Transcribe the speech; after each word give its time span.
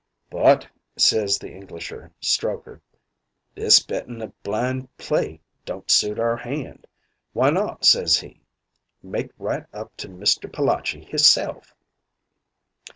"'But,' 0.31 0.67
says 0.97 1.37
the 1.37 1.53
Englisher, 1.53 2.11
Strokher, 2.19 2.81
'this 3.53 3.81
bettin' 3.83 4.19
a 4.23 4.29
blind 4.41 4.89
play 4.97 5.41
don't 5.63 5.91
suit 5.91 6.17
our 6.17 6.37
hand. 6.37 6.87
Why 7.33 7.51
not' 7.51 7.85
says 7.85 8.17
he, 8.17 8.41
'make 9.03 9.29
right 9.37 9.67
up 9.71 9.95
to 9.97 10.09
Mister 10.09 10.47
Palachi 10.47 11.05
hisself?' 11.07 11.75